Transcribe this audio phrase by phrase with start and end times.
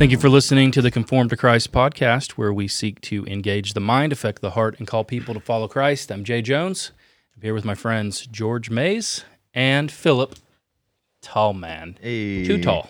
[0.00, 3.74] Thank you for listening to the Conformed to Christ podcast, where we seek to engage
[3.74, 6.10] the mind, affect the heart, and call people to follow Christ.
[6.10, 6.92] I'm Jay Jones.
[7.36, 10.36] I'm here with my friends George Mays and Philip
[11.20, 11.98] Tallman.
[12.00, 12.46] Hey.
[12.46, 12.88] Too tall.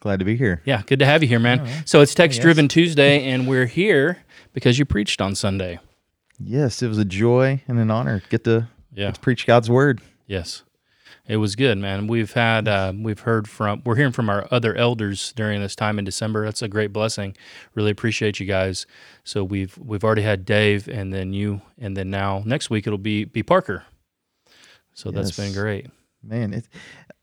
[0.00, 0.62] Glad to be here.
[0.64, 1.68] Yeah, good to have you here, man.
[1.84, 5.78] So it's Text Driven Tuesday, and we're here because you preached on Sunday.
[6.40, 9.08] Yes, it was a joy and an honor to get to, Yeah.
[9.08, 10.00] get to preach God's word.
[10.26, 10.62] Yes,
[11.26, 12.08] it was good, man.
[12.08, 15.98] We've had, uh, we've heard from, we're hearing from our other elders during this time
[15.98, 16.44] in December.
[16.44, 17.36] That's a great blessing.
[17.74, 18.86] Really appreciate you guys.
[19.22, 22.98] So we've we've already had Dave, and then you, and then now next week it'll
[22.98, 23.84] be be Parker.
[24.94, 25.86] So that's been great.
[26.22, 26.68] Man, it,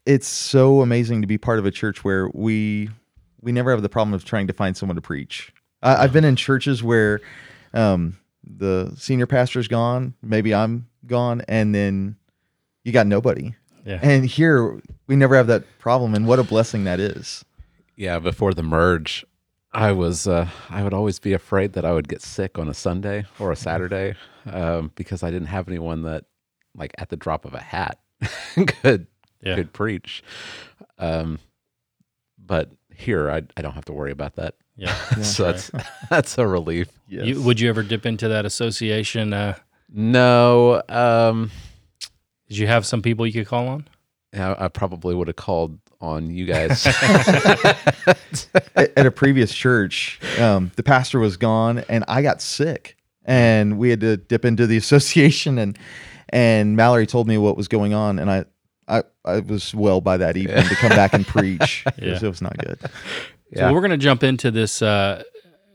[0.06, 2.90] it's so amazing to be part of a church where we
[3.42, 5.54] we never have the problem of trying to find someone to preach.
[5.82, 7.22] I, I've been in churches where
[7.74, 12.16] um, the senior pastor's gone, maybe I'm gone, and then
[12.84, 13.56] you got nobody.
[13.86, 14.00] Yeah.
[14.02, 17.44] And here we never have that problem, and what a blessing that is.
[17.96, 19.26] Yeah, before the merge,
[19.74, 22.74] I was uh, I would always be afraid that I would get sick on a
[22.74, 26.26] Sunday or a Saturday um, because I didn't have anyone that
[26.76, 28.00] like at the drop of a hat
[28.82, 29.08] could
[29.42, 29.56] Yeah.
[29.56, 30.24] could preach.
[30.98, 31.40] Um,
[32.38, 34.56] but here, I I don't have to worry about that.
[34.76, 34.94] Yeah.
[35.22, 35.72] so that's
[36.10, 36.88] that's a relief.
[37.08, 37.26] Yes.
[37.28, 39.34] You, would you ever dip into that association?
[39.34, 39.56] Uh,
[39.92, 41.52] No, um,
[42.50, 43.88] did you have some people you could call on?
[44.34, 46.86] I, I probably would have called on you guys.
[46.86, 48.18] at,
[48.76, 53.90] at a previous church, um, the pastor was gone, and I got sick, and we
[53.90, 55.78] had to dip into the association, and
[56.30, 58.46] and Mallory told me what was going on, and I.
[58.92, 61.84] I, I was well by that evening to come back and preach.
[62.00, 62.80] It, was, it was not good.
[63.52, 63.68] Yeah.
[63.68, 64.82] So we're going to jump into this.
[64.82, 65.22] Uh,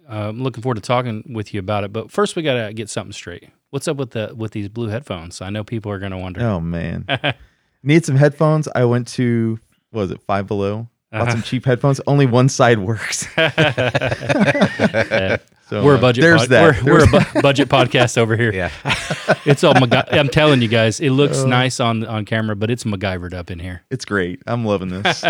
[0.08, 1.92] uh, I'm looking forward to talking with you about it.
[1.92, 3.48] But first, we got to get something straight.
[3.70, 5.40] What's up with the with these blue headphones?
[5.40, 6.42] I know people are going to wonder.
[6.42, 7.06] Oh man,
[7.82, 8.68] need some headphones.
[8.74, 9.58] I went to
[9.90, 10.88] what was it Five Below?
[11.12, 12.00] Bought some cheap headphones.
[12.08, 13.26] Only one side works.
[13.38, 15.36] Yeah.
[15.66, 16.20] So we're a uh, budget.
[16.20, 16.82] There's pod- that.
[16.84, 18.52] We're, we're a bu- budget podcast over here.
[18.52, 18.70] yeah,
[19.46, 19.72] It's all.
[19.72, 21.46] MacGy- I'm telling you guys, it looks Oh.
[21.46, 23.82] nice on on camera, but it's MacGyvered up in here.
[23.90, 24.42] it's great.
[24.46, 25.24] I'm loving this.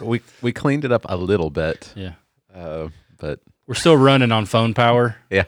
[0.00, 2.14] we we cleaned it up a little bit, Yeah,
[2.52, 2.88] uh,
[3.20, 5.16] but we're still running on phone power.
[5.30, 5.44] yeah,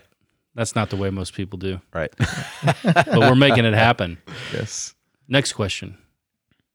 [0.54, 2.12] That's not the way most people do, right.
[2.84, 4.18] but we're making it happen.
[4.52, 4.94] yes.
[5.28, 5.98] Next question.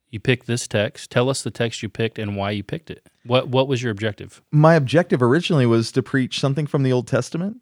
[0.10, 1.12] You picked this text.
[1.12, 3.08] Tell us the text you picked and why you picked it.
[3.26, 4.42] What What was your objective?
[4.52, 7.62] my objective originally was to preach something from the Old Testament.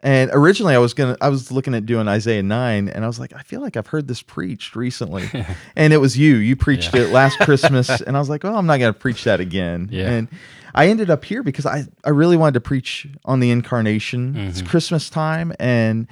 [0.00, 3.18] And originally I was gonna I was looking at doing Isaiah nine and I was
[3.18, 5.28] like, I feel like I've heard this preached recently.
[5.76, 6.36] and it was you.
[6.36, 9.40] You preached it last Christmas and I was like, Oh, I'm not gonna preach that
[9.40, 9.88] again.
[9.90, 10.10] Yeah.
[10.10, 10.28] And
[10.74, 14.36] I ended up here because I, I really wanted to preach on the incarnation.
[14.36, 16.06] It's Christmas time and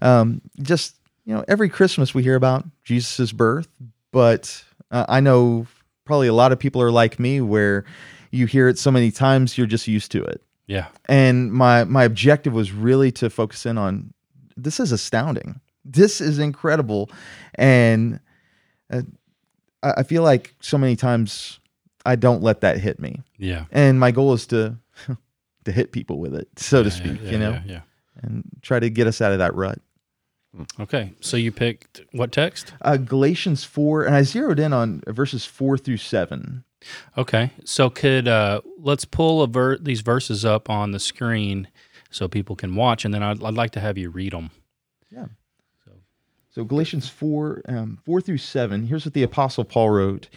[0.00, 3.68] um, just you know, every Christmas we hear about Jesus' birth,
[4.12, 5.66] but uh, I know
[6.04, 7.84] probably a lot of people are like me where
[8.30, 10.86] you hear it so many times you're just used to it Yeah.
[11.08, 14.12] and my my objective was really to focus in on
[14.56, 17.10] this is astounding this is incredible
[17.56, 18.20] and
[18.90, 19.02] uh,
[19.82, 21.58] I, I feel like so many times
[22.06, 23.64] i don't let that hit me Yeah.
[23.72, 24.76] and my goal is to
[25.64, 27.80] to hit people with it so to Yeah, speak yeah, you know Yeah, yeah.
[28.22, 29.78] and try to get us out of that rut
[30.78, 31.14] Okay.
[31.20, 32.74] So you picked what text?
[32.82, 36.62] uh, galatians 4 and i zeroed in on verses 4 through 7
[37.16, 37.50] Okay.
[37.64, 41.68] So could uh let's pull a ver- these verses up on the screen
[42.12, 44.50] so people can watch, and then I'd, I'd like to have you read them.
[45.10, 45.26] Yeah.
[45.84, 45.92] So,
[46.50, 50.28] so Galatians 4, um, 4 through 7, here's what the Apostle Paul wrote.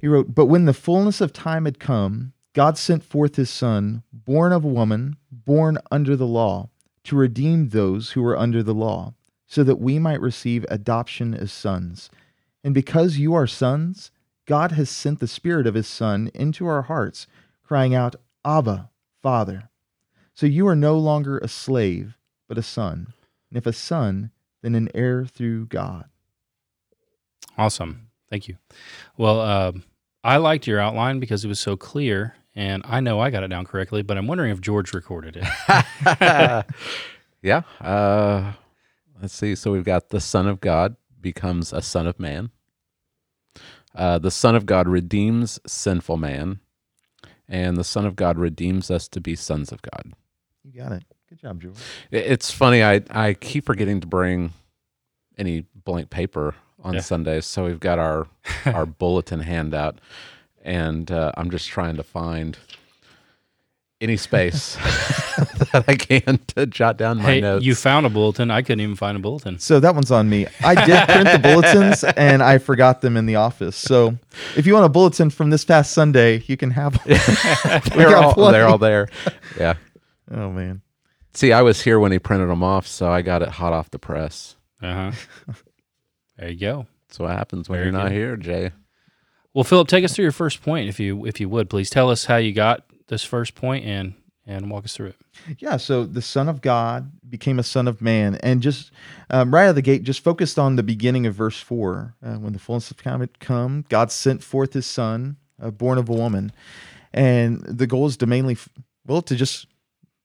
[0.00, 4.02] He wrote, But when the fullness of time had come, God sent forth his Son,
[4.12, 6.68] born of a woman, born under the law,
[7.04, 9.14] to redeem those who were under the law,
[9.46, 12.10] so that we might receive adoption as sons.
[12.64, 14.10] And because you are sons,
[14.52, 17.26] God has sent the Spirit of his Son into our hearts,
[17.62, 18.90] crying out, Abba,
[19.22, 19.70] Father.
[20.34, 22.18] So you are no longer a slave,
[22.48, 23.14] but a son.
[23.48, 26.04] And if a son, then an heir through God.
[27.56, 28.10] Awesome.
[28.28, 28.58] Thank you.
[29.16, 29.72] Well, uh,
[30.22, 33.48] I liked your outline because it was so clear, and I know I got it
[33.48, 35.44] down correctly, but I'm wondering if George recorded it.
[37.42, 37.62] yeah.
[37.80, 38.52] Uh,
[39.18, 39.54] let's see.
[39.54, 42.50] So we've got the Son of God becomes a Son of Man.
[43.94, 46.60] Uh, the Son of God redeems sinful man,
[47.48, 50.12] and the Son of God redeems us to be sons of God.
[50.64, 51.04] You got it.
[51.28, 51.76] Good job, George.
[52.10, 52.82] It- It's funny.
[52.82, 54.52] I I keep forgetting to bring
[55.38, 57.00] any blank paper on Yeah.
[57.00, 58.26] Sundays, so we've got our
[58.66, 60.00] our bulletin handout,
[60.62, 62.58] and uh, I'm just trying to find
[64.02, 64.74] any space
[65.72, 67.64] that I can to jot down my Hey, notes.
[67.64, 68.50] you found a bulletin.
[68.50, 69.58] I couldn't even find a bulletin.
[69.58, 70.46] So that one's on me.
[70.64, 73.76] I did print the bulletins and I forgot them in the office.
[73.76, 74.18] So
[74.56, 77.18] if you want a bulletin from this past Sunday, you can have one.
[77.96, 78.52] they're, all, plenty.
[78.52, 79.08] they're all there.
[79.58, 79.74] Yeah.
[80.30, 80.82] oh man.
[81.34, 83.90] See, I was here when he printed them off, so I got it hot off
[83.90, 84.56] the press.
[84.82, 85.52] Uh huh.
[86.36, 86.86] there you go.
[87.08, 88.12] That's what happens when Very you're not good.
[88.12, 88.70] here, Jay.
[89.54, 91.88] Well, Philip, take us through your first point, if you if you would, please.
[91.90, 94.14] Tell us how you got this first point and
[94.44, 95.16] and walk us through it.
[95.58, 98.90] Yeah, so the Son of God became a Son of Man, and just
[99.30, 102.16] um, right out of the gate, just focused on the beginning of verse four.
[102.22, 105.96] Uh, when the fullness of time had come, God sent forth His Son, uh, born
[105.96, 106.50] of a woman,
[107.12, 108.56] and the goal is to mainly,
[109.06, 109.66] well, to just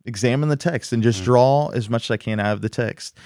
[0.06, 3.18] examine the text and just draw as much as I can out of the text.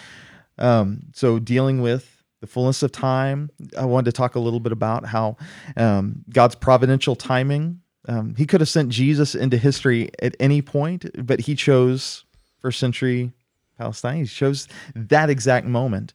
[0.57, 4.71] Um, so dealing with the fullness of time, I wanted to talk a little bit
[4.71, 5.37] about how
[5.77, 7.81] um, God's providential timing.
[8.07, 12.25] Um, he could have sent Jesus into history at any point, but he chose
[12.59, 13.31] first century
[13.77, 14.19] Palestine.
[14.19, 16.13] He chose that exact moment.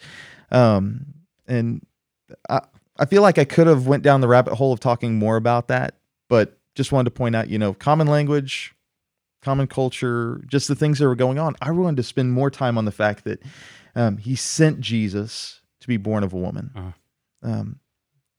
[0.50, 1.06] Um,
[1.46, 1.84] and
[2.48, 2.60] I,
[2.96, 5.68] I feel like I could have went down the rabbit hole of talking more about
[5.68, 5.96] that,
[6.28, 8.74] but just wanted to point out, you know, common language,
[9.42, 11.56] common culture, just the things that were going on.
[11.60, 13.42] I wanted to spend more time on the fact that
[13.94, 16.70] um, he sent Jesus to be born of a woman.
[16.74, 16.90] Uh-huh.
[17.42, 17.80] Um,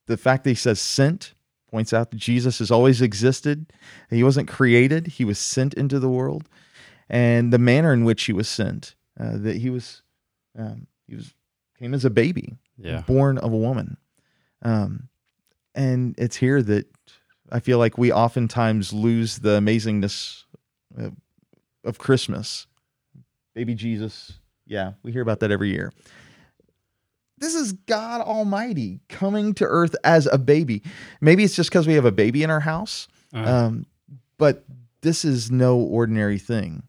[0.08, 1.34] the fact that he says sent
[1.70, 3.72] points out that Jesus has always existed.
[4.10, 6.48] He wasn't created, he was sent into the world.
[7.10, 10.02] And the manner in which he was sent, uh, that he was,
[10.58, 11.34] um, he was
[11.80, 13.02] came as a baby, Yeah.
[13.02, 13.98] born of a woman.
[14.64, 15.10] Um,
[15.76, 16.88] and it's here that
[17.52, 20.44] I feel like we oftentimes lose the amazingness
[21.00, 21.12] uh,
[21.86, 22.66] of Christmas.
[23.54, 24.40] Baby Jesus.
[24.66, 25.94] Yeah, we hear about that every year.
[27.38, 30.82] This is God Almighty coming to earth as a baby.
[31.22, 33.52] Maybe it's just because we have a baby in our house, Uh-huh.
[33.68, 33.86] um,
[34.38, 34.64] but
[35.02, 36.84] this is no ordinary thing.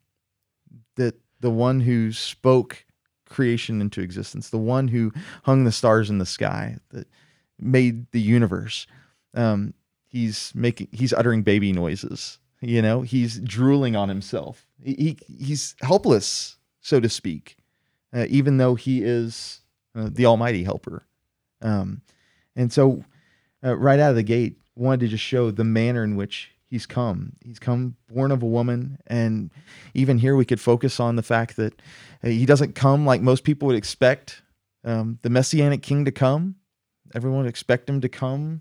[0.96, 2.84] That the one who spoke
[3.26, 5.12] creation into existence, the one who
[5.44, 7.06] hung the stars in the sky, that
[7.60, 8.86] made the universe,
[9.34, 9.74] um,
[10.06, 12.38] he's making, he's uttering baby noises.
[12.60, 14.66] You know, he's drooling on himself.
[14.82, 17.56] He, he he's helpless, so to speak,
[18.12, 19.60] uh, even though he is
[19.98, 21.04] uh, the Almighty Helper.
[21.60, 22.02] Um,
[22.54, 23.04] and so,
[23.64, 26.86] uh, right out of the gate, wanted to just show the manner in which he's
[26.86, 27.32] come.
[27.44, 29.50] He's come born of a woman, and
[29.94, 31.74] even here we could focus on the fact that
[32.22, 34.42] uh, he doesn't come like most people would expect
[34.84, 36.56] um, the messianic king to come.
[37.14, 38.60] Everyone would expect him to come,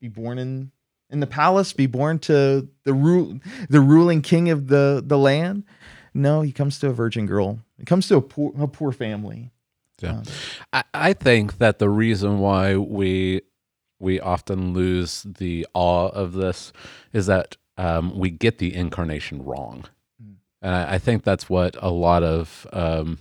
[0.00, 0.70] be born in
[1.10, 3.38] in the palace, be born to the ru-
[3.68, 5.64] the ruling king of the the land.
[6.14, 7.58] No, he comes to a virgin girl.
[7.78, 9.50] He comes to a poor a poor family.
[10.02, 10.10] Yeah.
[10.18, 10.22] Um,
[10.72, 13.42] I, I think that the reason why we
[14.00, 16.72] we often lose the awe of this
[17.12, 19.84] is that um, we get the incarnation wrong,
[20.22, 20.34] Mm.
[20.60, 23.18] and I, I think that's what a lot of um,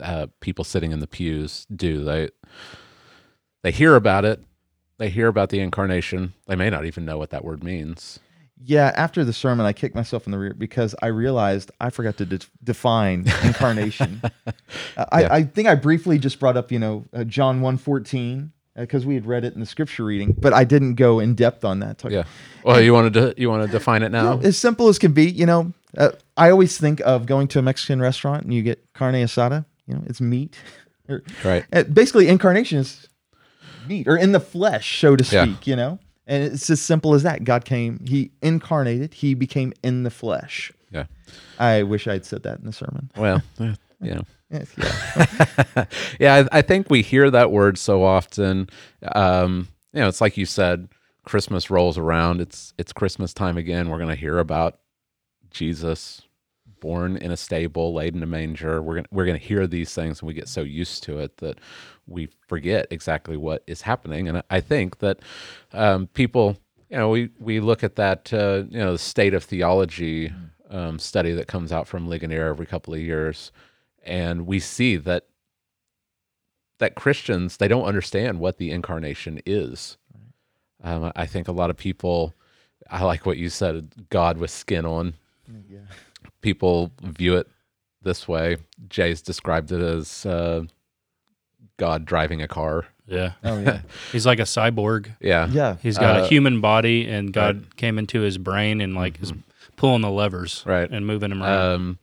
[0.00, 2.04] uh, people sitting in the pews do.
[2.04, 2.30] They
[3.62, 4.42] they hear about it,
[4.98, 6.34] they hear about the incarnation.
[6.46, 8.20] They may not even know what that word means.
[8.64, 12.16] Yeah, after the sermon, I kicked myself in the rear because I realized I forgot
[12.18, 14.20] to de- define incarnation.
[14.96, 15.28] Uh, I, Yeah.
[15.32, 19.26] I think I briefly just brought up, you know, uh, John 1.14 because we had
[19.26, 21.98] read it in the scripture reading, but I didn't go in depth on that.
[21.98, 22.24] Talk- Yeah.
[22.64, 24.34] Well, you wanted to you want to define it now?
[24.34, 27.48] You know, as simple as can be, you know, uh, I always think of going
[27.48, 30.56] to a Mexican restaurant and you get carne asada, you know, it's meat.
[31.08, 31.64] Or- right.
[31.72, 33.08] uh, basically, incarnation is
[33.88, 35.44] meat or in the flesh, so to Yeah.
[35.44, 35.98] speak, you know?
[36.28, 37.42] And it's as simple as that.
[37.42, 40.70] God came, He incarnated, He became in the flesh.
[40.92, 41.04] Yeah.
[41.58, 43.10] I wish I'd said that in the sermon.
[43.16, 44.22] Well, you know.
[44.50, 45.84] Yeah, yeah.
[46.20, 48.70] yeah, I, I think we hear that word so often.
[49.12, 50.88] Um, you know, it's like you said,
[51.24, 52.40] Christmas rolls around.
[52.40, 53.88] It's it's Christmas time again.
[53.90, 54.78] We're going to hear about
[55.50, 56.22] Jesus
[56.80, 58.80] born in a stable, laid in a manger.
[58.82, 61.36] We're gonna we're going to hear these things, and we get so used to it
[61.38, 61.58] that
[62.06, 64.28] we forget exactly what is happening.
[64.28, 65.20] And I- think that
[65.72, 66.56] um, people,
[66.90, 70.32] you know, we we look at that, uh, you know, the state of theology
[70.70, 73.52] um, study that comes out from Ligonier every couple of years,
[74.02, 75.26] and we see that
[76.78, 79.96] that Christians they don't understand what the incarnation is.
[80.82, 82.34] Um, I think a lot of people,
[82.88, 85.14] I like what you said, God with skin on.
[85.68, 85.78] yeah.
[86.40, 87.46] People view it
[88.02, 88.58] this way.
[88.88, 90.62] Jay's described it as uh,
[91.76, 92.86] God driving a car.
[93.06, 93.32] Yeah.
[93.42, 93.80] Oh, yeah.
[94.12, 95.14] He's like a cyborg.
[95.20, 95.76] Yeah, Yeah.
[95.82, 99.32] He's got Uh, a human body, and God came into his brain and like is
[99.76, 100.70] pulling the levers, Mm-hmm.
[100.70, 100.90] Right.
[100.90, 101.74] and moving him around.
[101.74, 101.98] um,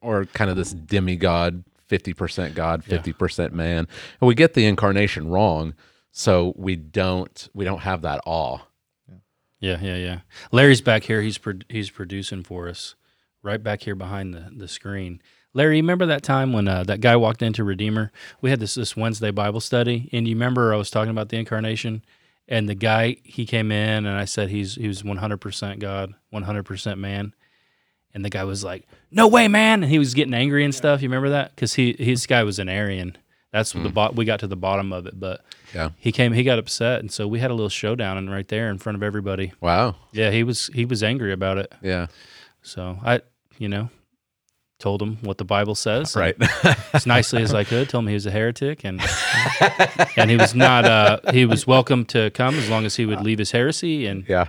[0.00, 2.96] or kind of this demigod, fifty percent God, Yeah.
[2.96, 3.88] fifty percent man,
[4.20, 5.74] and we get the incarnation wrong,
[6.12, 8.58] so we don't we don't have that awe.
[9.58, 10.18] Yeah, yeah, yeah.
[10.52, 11.22] Larry's back here.
[11.22, 12.94] He's pro- he's producing for us,
[13.46, 15.22] right back here behind the, the screen.
[15.54, 18.12] Larry, you remember that time when uh, that guy walked into Redeemer?
[18.42, 21.38] We had this this Wednesday Bible study, and you remember I was talking about the
[21.38, 22.04] incarnation,
[22.46, 25.78] and the guy he came in, and I said he's he was one hundred percent
[25.80, 27.32] God, one hundred percent man,
[28.12, 31.00] and the guy was like, "No way, man!" And he was getting angry and stuff.
[31.00, 31.54] You remember that?
[31.54, 33.16] Because he his guy was an Arian.
[33.52, 34.14] That's what the bot.
[34.14, 35.42] We got to the bottom of it, but
[35.74, 35.90] Yeah.
[35.96, 36.34] he came.
[36.34, 38.96] He got upset, and so we had a little showdown, and right there in front
[38.96, 39.54] of everybody.
[39.62, 39.94] Wow.
[40.12, 41.72] Yeah, he was he was angry about it.
[41.80, 42.08] Yeah.
[42.60, 43.22] So I,
[43.58, 43.90] you know,
[44.78, 46.36] told him what the Bible says, Right.
[46.92, 47.88] as nicely as I could.
[47.88, 49.00] Told him he was a heretic, and
[50.16, 50.84] and he was not.
[50.84, 54.06] Uh, he was welcome to come as long as he would leave his heresy.
[54.06, 54.46] And yeah.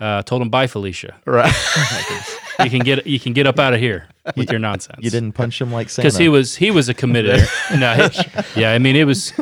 [0.00, 1.16] uh, told him, "Bye, Felicia.
[1.26, 1.52] Right.
[2.60, 5.30] You can get you can get up out of here with your nonsense." You didn't
[5.34, 6.08] punch him like Santa.
[6.08, 7.48] because he was he was a committed.
[7.78, 9.32] no, he- yeah, I mean it was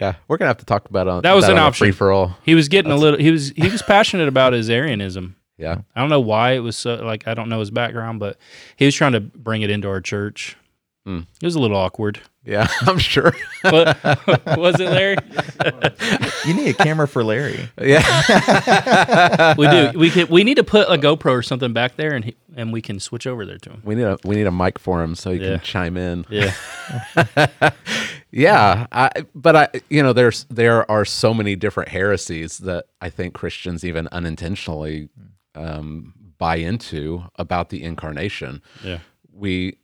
[0.00, 0.14] yeah.
[0.26, 1.84] We're gonna have to talk about on That was an option.
[1.84, 2.34] free for all.
[2.44, 5.36] he was getting a little he was he was passionate about his Arianism.
[5.62, 5.78] Yeah.
[5.96, 8.36] I don't know why it was so like I don't know his background, but
[8.76, 10.56] he was trying to bring it into our church.
[11.06, 11.20] Hmm.
[11.40, 12.20] It was a little awkward.
[12.44, 12.66] Yeah.
[12.82, 13.32] I'm sure.
[13.62, 13.98] What,
[14.56, 15.16] was it, Larry?
[16.44, 17.68] You need a camera for Larry.
[17.80, 19.54] yeah.
[19.56, 19.92] We do.
[19.96, 20.28] We could.
[20.28, 22.98] We need to put a GoPro or something back there, and he, and we can
[22.98, 23.80] switch over there to him.
[23.84, 25.58] We need a we need a mic for him so he Yeah.
[25.58, 26.26] can chime in.
[26.28, 26.52] Yeah.
[28.34, 33.10] Yeah, I, but I, you know, there's there are so many different heresies that I
[33.10, 35.10] think Christians even unintentionally
[35.54, 38.62] um, buy into about the incarnation.
[38.84, 38.98] Yeah.
[39.32, 39.78] We,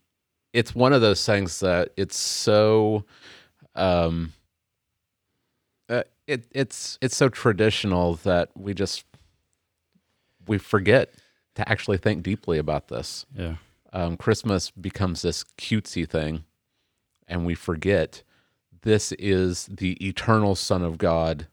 [0.53, 3.05] it's one of those things that it's so,
[3.75, 4.33] um,
[5.89, 9.03] uh, it it's it's so traditional that we just
[10.47, 11.11] we forget
[11.55, 13.55] to actually think deeply about this Yeah.
[13.93, 16.43] um, Christmas becomes this cutesy thing,
[17.27, 18.21] and we forget
[18.81, 21.47] this is the eternal Son of God,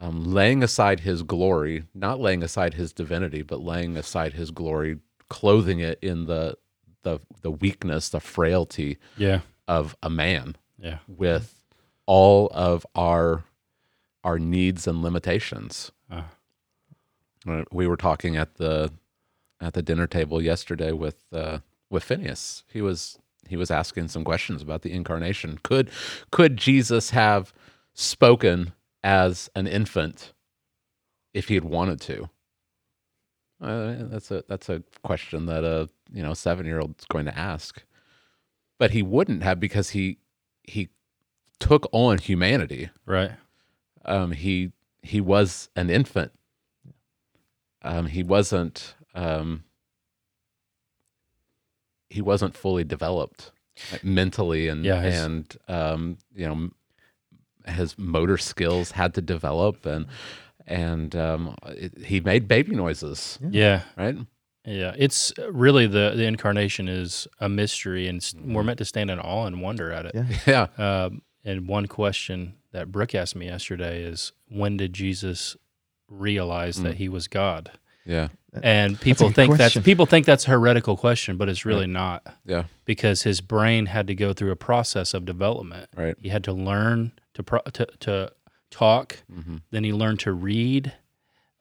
[0.00, 4.98] um, laying aside his glory, not laying aside his divinity, but laying aside his glory,
[5.28, 6.56] clothing it in the
[7.02, 9.40] the the weakness, the frailty Yeah.
[9.68, 10.98] of a man, Yeah.
[11.06, 11.62] with
[12.06, 13.44] all of our
[14.24, 15.92] our needs and limitations.
[16.10, 16.22] Uh,
[17.46, 18.90] Uh, We were talking at the
[19.60, 21.58] at the dinner table yesterday with uh,
[21.90, 22.64] with Phineas.
[22.72, 25.58] He was he was asking some questions about the incarnation.
[25.62, 25.90] Could
[26.30, 27.52] could Jesus have
[27.92, 28.72] spoken
[29.04, 30.32] as an infant
[31.34, 32.30] if he had wanted to?
[33.60, 37.24] Uh, that's a that's a question that a you know seven year old is going
[37.26, 37.84] to ask,
[38.78, 40.18] but he wouldn't have because he
[40.64, 40.88] he
[41.60, 43.32] took on humanity right.
[44.04, 46.32] um, he he was an infant.
[47.82, 49.64] Um, he wasn't um,
[52.10, 53.52] he wasn't fully developed
[53.92, 56.70] like, mentally and Yeah, and um, you know
[57.66, 60.06] his motor skills had to develop and
[60.66, 63.82] and um, it, he made baby noises Yeah.
[63.96, 64.16] right
[64.64, 64.94] Yeah.
[64.96, 69.46] It's really the the incarnation is a mystery, and we're meant to stand in awe
[69.46, 70.14] and wonder at it.
[70.14, 70.66] Yeah.
[70.78, 75.56] yeah Um, and one question that Brooke asked me yesterday is, when did Jesus
[76.08, 77.70] realize that he was God?
[78.06, 78.28] yeah
[78.62, 82.22] And people good think that's people think that's a heretical question, but it's really not
[82.46, 85.88] yeah because his brain had to go through a process of development.
[85.96, 88.32] right He had to learn to pro- to, to
[88.70, 90.92] talk, hmm then he learned to read,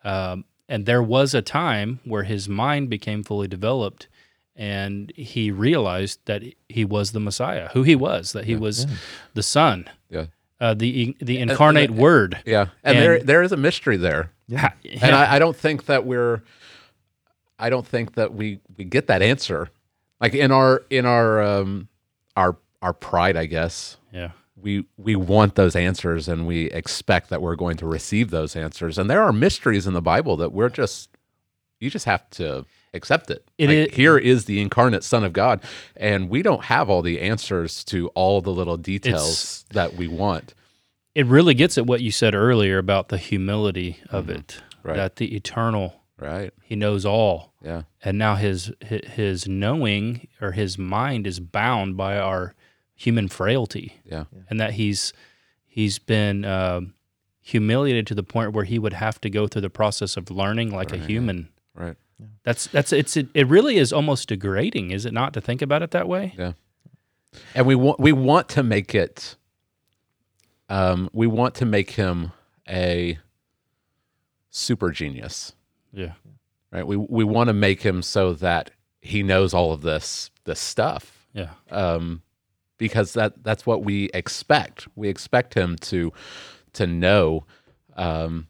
[0.03, 4.07] um, and there was a time where his mind became fully developed,
[4.55, 8.85] and he realized that he was the Messiah, who he was, that he was
[9.33, 10.25] the Son, yeah.
[10.59, 12.39] Uh, the the incarnate Word.
[12.45, 12.67] yeah.
[12.83, 14.31] And, And- there there is a mystery there.
[14.55, 16.43] Ha- and I, I don't think that we're
[17.59, 19.69] i don't think that we we get that answer.
[20.21, 21.87] Like in our in our um
[22.35, 23.97] our our pride i guess.
[24.11, 24.31] Yeah,
[24.63, 28.97] we we want those answers and we expect that we're going to receive those answers
[28.97, 31.09] and there are mysteries in the bible that we're just
[31.79, 32.65] you just have to
[32.95, 35.61] accept it, It Like, is- here is the incarnate son of god
[35.97, 40.53] and we don't have all the answers to all the little details that we want
[41.15, 44.87] it really gets at what you said earlier about the humility of it, Mm-hmm.
[44.87, 44.95] Right.
[44.97, 47.53] that the eternal, right he knows all.
[47.61, 52.53] yeah and now his his knowing or his mind is bound by our
[52.95, 53.99] human frailty.
[54.05, 54.25] Yeah.
[54.49, 55.13] And that he's
[55.65, 56.93] he's been um,
[57.41, 60.71] humiliated to the point where he would have to go through the process of learning
[60.71, 61.49] like a human.
[61.73, 61.95] Right.
[62.43, 65.81] That's that's it's it, it really is almost degrading is it not to think about
[65.81, 66.33] it that way?
[66.37, 66.53] Yeah.
[67.55, 69.35] And we want we want to make it
[70.69, 72.31] um we want to make him
[72.69, 73.17] a
[74.49, 75.53] super genius.
[75.91, 76.13] yeah.
[76.71, 76.85] Right?
[76.87, 78.71] We we want to make him so that
[79.01, 81.27] he knows all of this this stuff.
[81.33, 81.49] yeah.
[81.69, 82.21] Um
[82.87, 84.87] because that that's what we expect.
[84.95, 86.11] We expect him to
[86.73, 87.45] to know
[87.95, 88.47] um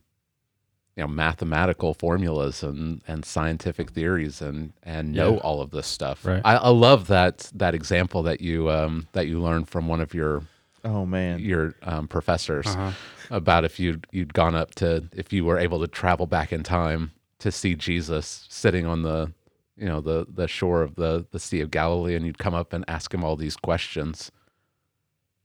[0.96, 5.40] you know mathematical formulas and and scientific theories and and know Yeah.
[5.48, 6.26] all of this stuff.
[6.26, 6.42] Right.
[6.46, 10.14] I, I love that that example that you um that you learned from one of
[10.14, 10.44] your
[10.86, 11.40] Oh man.
[11.40, 12.92] your um, professors Uh-huh.
[13.30, 16.64] about if you'd you'd gone up to if you were able to travel back in
[16.64, 19.32] time to see Jesus sitting on the
[19.78, 22.74] you know the the shore of the the Sea of Galilee and you'd come up
[22.74, 24.32] and ask him all these questions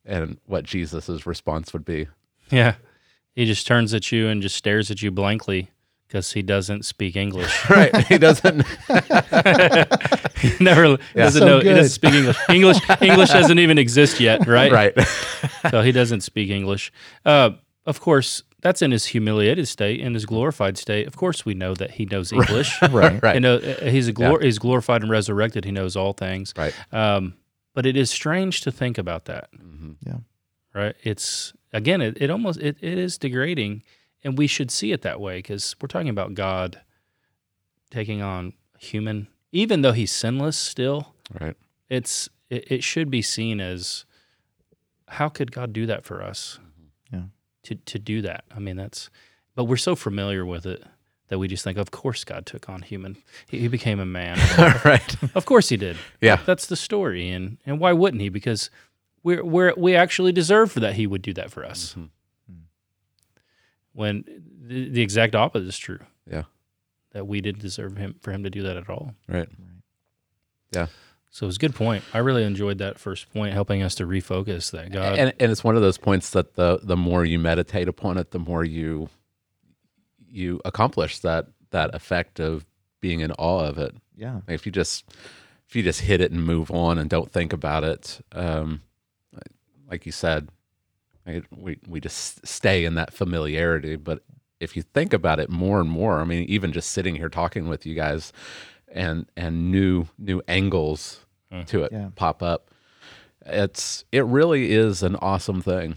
[0.05, 2.09] and what Jesus's response would be.
[2.51, 2.75] Yeah.
[3.35, 5.71] He just turns at you and just stares at you blankly
[6.07, 7.55] because he doesn't speak English.
[7.71, 7.95] Right.
[8.07, 8.67] He doesn't
[10.39, 11.59] he never doesn't So know.
[11.61, 12.37] He doesn't speak English.
[12.49, 14.73] English English doesn't even exist yet, right?
[14.73, 14.95] right.
[15.71, 16.93] So he doesn't speak English.
[17.25, 17.51] Uh,
[17.87, 20.01] of course, that's in his humiliated state.
[20.01, 22.77] In his glorified state, of course, we know that he knows English.
[22.91, 23.23] Right.
[23.23, 23.35] right.
[23.35, 25.65] You know, uh, he's a glor- he's glorified and resurrected.
[25.65, 26.53] He knows all things.
[26.57, 26.75] Right.
[26.93, 27.35] Um,
[27.75, 29.49] but it is strange to think about that.
[29.53, 30.25] Mhm.
[30.75, 30.95] right?
[31.03, 33.83] It's again, it, it almost it, it is degrading,
[34.25, 36.81] and we should see it that way because we're talking about God
[37.91, 40.57] taking on human, even though he's sinless.
[40.57, 41.57] Still, Right.
[41.89, 44.05] it's it, it should be seen as
[45.07, 46.59] how could God do that for us?
[47.13, 47.23] Yeah.
[47.65, 49.11] To to do that, I mean that's,
[49.55, 50.83] but we're so familiar with it
[51.29, 53.17] that we just think, of course, God took on human.
[53.49, 54.39] He, he became a man.
[54.85, 55.17] right.
[55.35, 55.97] of course, he did.
[56.21, 56.41] Yeah.
[56.47, 58.29] That's the story, and and why wouldn't he?
[58.29, 58.71] Because
[59.23, 61.95] we're we're we actually deserve for that he would do that for us.
[61.99, 62.09] Mhm.
[63.93, 64.25] When
[64.63, 65.99] the, the exact opposite is true.
[66.31, 66.45] Yeah.
[67.13, 69.15] That we didn't deserve him for him to do that at all.
[69.29, 69.49] Right.
[71.31, 72.05] So it's a good point.
[72.15, 75.19] I really enjoyed that first point, helping us to refocus that God.
[75.19, 78.31] and and it's one of those points that the the more you meditate upon it,
[78.31, 79.09] the more you
[80.27, 82.65] you accomplish that that effect of
[83.01, 83.95] being in awe of it.
[84.17, 84.35] Yeah.
[84.47, 85.05] Like, if you just
[85.69, 88.81] if you just hit it and move on and don't think about it, um,
[89.91, 90.49] like you said,
[91.27, 93.97] like, we we just stay in that familiarity.
[93.97, 94.23] But
[94.61, 97.69] if you think about it more and more, I mean, even just sitting here talking
[97.69, 98.33] with you guys,
[98.93, 101.67] and and new new angles Mm.
[101.69, 102.11] to it Yeah.
[102.15, 102.71] pop up,
[103.47, 105.97] it's it really is an awesome thing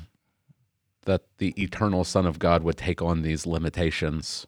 [1.06, 4.48] that the eternal Son of God would take on these limitations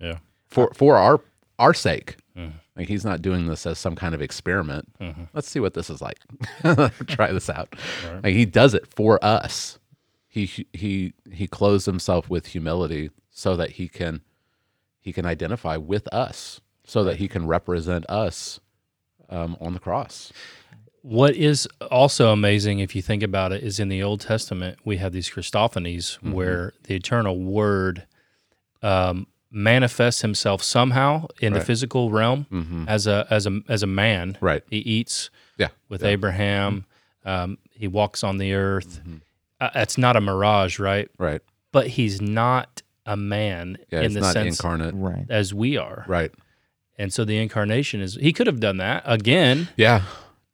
[0.00, 0.18] yeah.
[0.46, 1.20] for for our
[1.58, 2.16] our sake.
[2.36, 2.52] Mhm.
[2.76, 4.88] Like he's not doing this as some kind of experiment.
[4.98, 5.28] Mhm.
[5.34, 6.18] Let's see what this is like.
[7.06, 7.74] Try this out.
[8.06, 8.24] Right.
[8.24, 9.78] Like he does it for us.
[10.28, 14.22] He he he clothes himself with humility so that he can
[15.00, 16.60] he can identify with us,
[16.90, 18.58] so that he can represent us
[19.28, 20.32] um, on the cross.
[21.02, 24.96] What is also amazing, if you think about it, is in the Old Testament we
[24.96, 26.32] have these Christophanies Mm-hmm.
[26.32, 28.06] where the eternal Word
[28.82, 33.86] um, manifests Himself somehow in the physical realm hmm as a as a as a
[33.86, 34.36] man.
[34.40, 34.62] Right.
[34.68, 35.68] He eats Yeah.
[35.88, 36.08] with Yeah.
[36.10, 36.86] Abraham.
[37.24, 39.00] Um, he walks on the earth.
[39.06, 39.20] Mhm.
[39.60, 41.08] Uh, it's not a mirage, right?
[41.18, 41.40] Right.
[41.72, 44.00] But he's not a man Yeah.
[44.02, 44.94] in the not sense incarnate.
[44.94, 45.26] Right.
[45.30, 46.04] as we are.
[46.08, 46.32] Right.
[47.00, 50.02] And so the incarnation is he could have done that again, Yeah.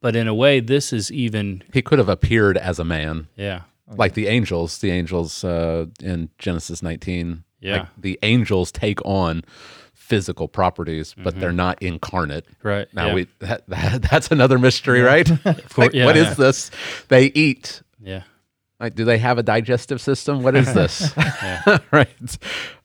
[0.00, 3.26] but in a way this is even He could have appeared as a man.
[3.36, 3.62] yeah.
[4.02, 7.72] like the angels the angels uh, in genesis 19 Yeah.
[7.78, 9.42] like the angels take on
[9.94, 12.86] physical properties but they're not incarnate Right.
[12.94, 13.14] now yeah.
[13.14, 16.34] we that, that that's another mystery right course, like, yeah, what is yeah.
[16.34, 16.70] this
[17.08, 18.22] they eat yeah.
[18.80, 21.12] like do they have a digestive system what is this
[21.92, 22.38] right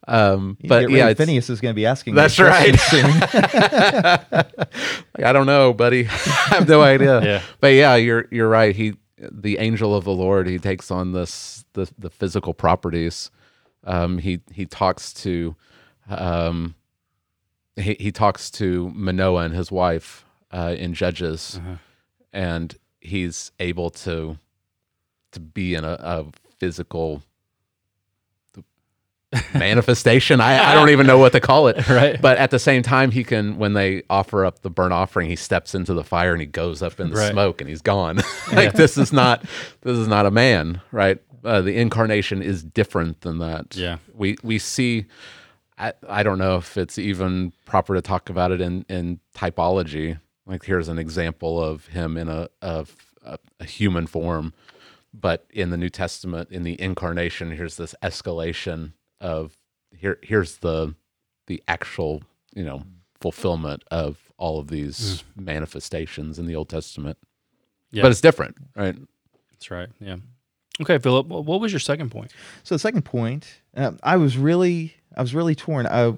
[0.08, 2.16] um but yeah Phineas is going to be asking.
[2.16, 3.20] that's right soon.
[4.32, 7.42] like, i don't know buddy i have no idea Yeah.
[7.60, 11.66] but yeah you're you're right he the angel of the lord he takes on this
[11.74, 13.30] the the physical properties
[13.84, 15.56] um he he talks to
[16.10, 16.76] um
[17.76, 21.76] he, he talks to manoah and his wife uh in judges Uh-huh.
[22.34, 24.38] and he's able to
[25.32, 26.26] to be in a, a
[26.60, 27.22] physical
[29.54, 30.41] manifestation.
[30.41, 31.88] I, I don't even know what to call it.
[31.91, 32.22] Right.
[32.22, 35.36] but at the same time he can when they offer up the burnt offering he
[35.36, 37.32] steps into the fire and he goes up in the Right.
[37.32, 38.20] smoke and he's gone.
[38.54, 39.44] Like this is not
[39.82, 41.20] this is not a man right?
[41.44, 43.76] Uh, the incarnation is different than that.
[43.76, 43.98] Yeah.
[44.13, 45.06] we we see
[45.78, 50.20] I, I don't know if it's even proper to talk about it in in typology.
[50.46, 54.54] Like here's an example of him in a of a, a human form.
[55.13, 59.55] But in the new testament in the incarnation here's this escalation of
[59.95, 60.93] here here's the
[61.47, 62.21] the actual
[62.53, 62.84] you know
[63.21, 67.17] fulfillment of all of these manifestations in the old testament
[67.91, 68.01] Yeah.
[68.03, 68.95] but it's different right
[69.51, 69.89] That's right.
[69.99, 70.17] Yeah.
[70.81, 71.27] Okay, Philip.
[71.27, 72.31] What was your second point?
[72.63, 75.86] So the second point, um, I was really, I was really torn.
[75.86, 76.15] I,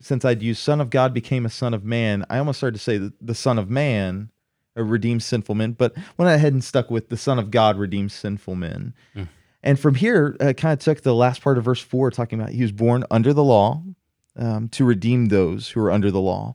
[0.00, 2.82] since I'd used "Son of God became a Son of Man," I almost started to
[2.82, 4.28] say that the Son of Man
[4.76, 8.12] uh, redeems sinful men, but went ahead and stuck with the Son of God redeems
[8.12, 8.92] sinful men.
[9.14, 9.22] Hmm.
[9.62, 12.52] And from here, uh, kind of took the last part of verse four, talking about
[12.52, 13.82] he was born under the law
[14.36, 16.54] um, to redeem those who are under the law.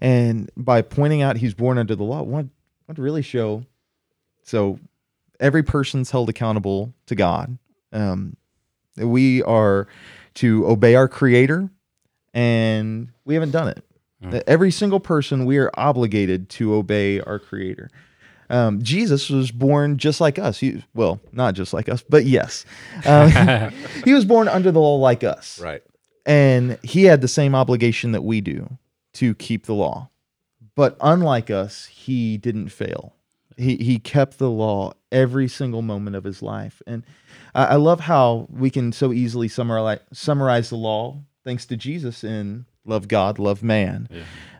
[0.00, 2.50] And by pointing out he's born under the law, want
[2.86, 3.64] want to really show.
[4.42, 4.78] So
[5.40, 7.58] every person's held accountable to God.
[7.92, 8.36] Um,
[8.96, 9.86] we are
[10.34, 11.70] to obey our Creator,
[12.34, 13.84] and we haven't done it.
[14.20, 17.90] That Every single person, we are obligated to obey our Creator.
[18.50, 20.58] Um, Jesus was born just like us.
[20.58, 22.64] He, well, not just like us, but yes,
[23.04, 23.30] um,
[24.04, 25.82] he was born under the law like us, Right.
[26.26, 28.78] and he had the same obligation that we do
[29.14, 30.08] to keep the law.
[30.74, 33.14] But unlike us, he didn't fail.
[33.56, 37.02] He he kept the law every single moment of his life, and
[37.56, 42.22] I, I love how we can so easily summarize summarize the law thanks to Jesus
[42.22, 44.08] in love God, love man,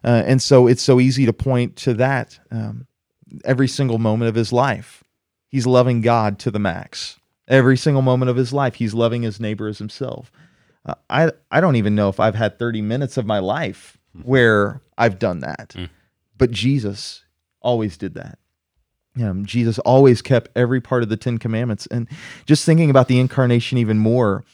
[0.02, 2.87] uh, and so it's so easy to point to that um,
[3.44, 5.04] every single moment of his life.
[5.48, 7.18] He's loving God to the max.
[7.46, 10.30] Every single moment of his life, he's loving his neighbor as himself.
[10.84, 14.82] Uh, I I don't even know if I've had 30 minutes of my life where
[14.96, 15.74] I've done that.
[16.36, 17.24] But Jesus
[17.60, 18.38] always did that.
[19.20, 21.86] Um, Jesus always kept every part of the Ten Commandments.
[21.86, 22.08] And
[22.46, 24.44] just thinking about the incarnation even more,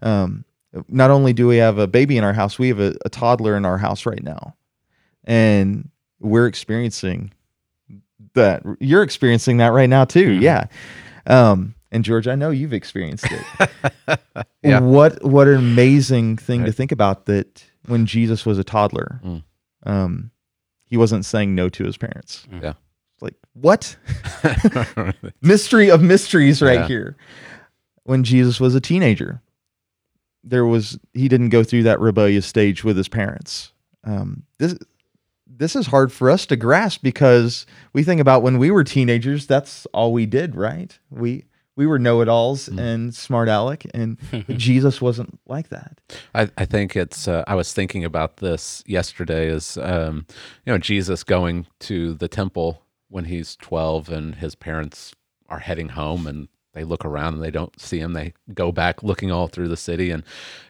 [0.00, 0.44] um,
[0.88, 3.56] not only do we have a baby in our house, we have a, a toddler
[3.56, 4.54] in our house right now.
[5.24, 7.32] And we're experiencing
[8.34, 8.62] that.
[8.80, 10.32] You're experiencing that right now too.
[10.32, 10.66] Yeah.
[11.26, 14.18] Um, and George, I know you've experienced it.
[14.62, 14.80] Yeah.
[14.80, 19.42] What what an amazing thing to think about that when Jesus was a toddler, Mm.
[19.84, 20.30] um,
[20.86, 22.46] he wasn't saying no to his parents.
[22.50, 22.70] Yeah.
[23.12, 23.96] It's like what
[25.42, 26.88] mystery of mysteries right Yeah.
[26.88, 27.16] here.
[28.04, 29.40] When Jesus was a teenager,
[30.42, 33.72] there was he didn't go through that rebellious stage with his parents.
[34.04, 34.76] Um, this
[35.56, 39.46] this is hard for us to grasp because we think about when we were teenagers,
[39.46, 40.98] that's all we did, right?
[41.10, 41.44] We
[41.76, 46.00] we were know-it-alls and smart aleck, and Jesus wasn't like that.
[46.34, 47.26] I, I think it's.
[47.26, 49.48] Uh, I was thinking about this yesterday.
[49.48, 50.26] Is um,
[50.64, 55.14] you know Jesus going to the temple when he's twelve, and his parents
[55.48, 58.12] are heading home, and they look around and they don't see him.
[58.12, 60.22] They go back looking all through the city, and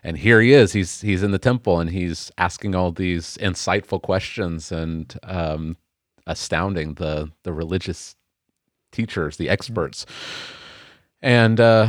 [0.03, 0.73] and here he is.
[0.73, 5.77] He's he's in the temple, and he's asking all these insightful questions and um,
[6.27, 8.17] astounding the the religious
[8.93, 10.07] teachers, the experts,
[11.23, 11.61] and.
[11.61, 11.88] Uh,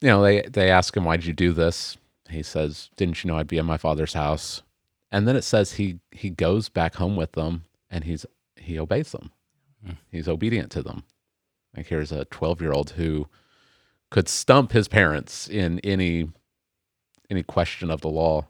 [0.00, 1.96] you know, they they ask him, "Why did you do this?"
[2.28, 4.62] He says, "Didn't you know I'd be in my father's house?"
[5.10, 9.12] And then it says he he goes back home with them, and he's he obeys
[9.12, 9.30] them.
[10.10, 11.04] He's obedient to them.
[11.76, 13.28] Like here's a twelve year old who
[14.10, 16.28] could stump his parents in any
[17.28, 18.46] any question of the law,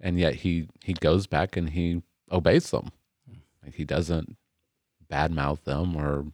[0.00, 2.90] and yet he he goes back and he obeys them.
[3.64, 4.36] Like he doesn't
[5.10, 6.26] badmouth them or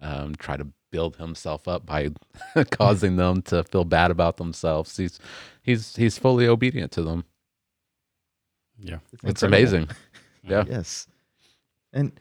[0.00, 2.10] um, try to build himself up by
[2.70, 4.96] causing them to feel bad about themselves.
[4.96, 5.18] He's
[5.62, 7.24] he's he's fully obedient to them.
[8.78, 8.98] Yeah.
[9.24, 9.46] It's incredible.
[9.46, 9.88] amazing.
[10.42, 10.64] Yeah.
[10.66, 11.06] Yes.
[11.92, 12.18] And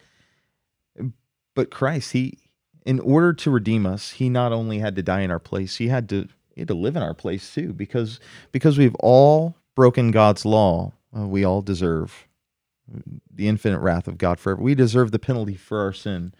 [1.55, 2.37] but Christ, he
[2.85, 5.87] in order to redeem us, he not only had to die in our place, he
[5.87, 8.19] had to he had to live in our place too because
[8.51, 12.27] because we've all broken God's law, uh, we all deserve
[13.33, 14.61] the infinite wrath of God forever.
[14.61, 16.33] We deserve the penalty for our sin.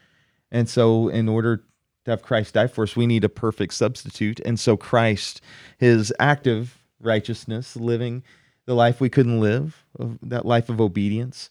[0.51, 1.63] And so in order
[2.05, 4.39] to have Christ die for us, we need a perfect substitute.
[4.45, 5.41] And so Christ,
[5.77, 8.23] his active righteousness, living
[8.65, 9.85] the life we couldn't live,
[10.21, 11.49] that life of obedience,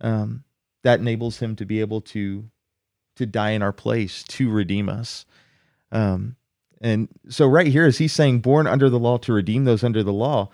[0.00, 0.44] um,
[0.82, 2.48] that enables him to be able to
[3.18, 5.26] to die in our place to redeem us.
[5.92, 6.36] Um,
[6.80, 10.02] and so right here, as he's saying, born under the law to redeem those under
[10.02, 10.50] the law,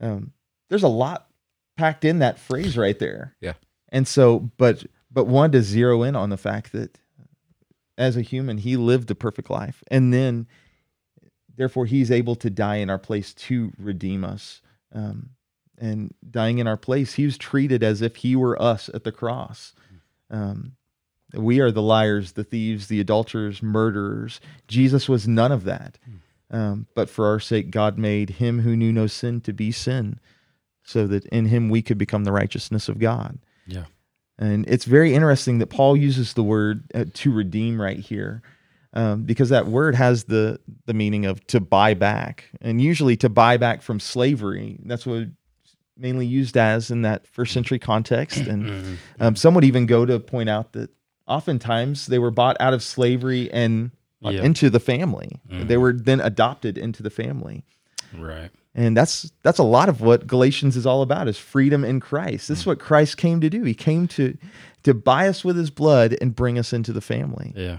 [0.00, 0.32] um,
[0.68, 1.28] there's a lot
[1.76, 3.34] packed in that phrase right there.
[3.40, 3.54] Yeah.
[3.90, 6.98] And so, but but wanted to zero in on the fact that
[7.98, 10.46] as a human, he lived a perfect life, and then
[11.56, 14.62] therefore he's able to die in our place to redeem us.
[14.92, 15.30] Um,
[15.78, 19.12] and dying in our place, he was treated as if he were us at the
[19.12, 19.74] cross.
[20.30, 20.76] Um,
[21.34, 24.40] we are the liars, the thieves, the adulterers, murderers.
[24.68, 25.98] Jesus was none of that.
[26.50, 30.18] Um, but for our sake, God made him who knew no sin to be sin,
[30.82, 33.38] so that in him we could become the righteousness of God.
[33.66, 33.84] Yeah.
[34.38, 38.42] And it's very interesting that Paul uses the word uh, to redeem right here,
[38.94, 43.28] um, because that word has the the meaning of to buy back, and usually to
[43.28, 44.80] buy back from slavery.
[44.82, 45.28] That's what
[45.96, 48.38] mainly used as in that first century context.
[48.38, 50.90] And um, some would even go to point out that
[51.30, 53.90] oftentimes they were bought out of slavery and
[54.24, 54.42] uh, Yeah.
[54.42, 55.40] into the family.
[55.48, 57.64] They were then adopted into the family
[58.18, 58.50] Right.
[58.74, 62.48] and that's that's a lot of what galatians is all about is freedom in christ
[62.48, 64.36] this is what christ came to do he came to
[64.82, 67.78] to buy us with his blood and bring us into the family Yeah.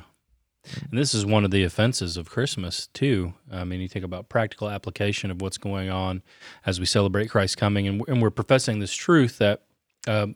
[0.91, 3.33] And this is one of the offenses of Christmas, too.
[3.51, 6.21] I mean, you think about practical application of what's going on
[6.67, 9.63] as we celebrate Christ's coming, and, and we're professing this truth that
[10.07, 10.35] um,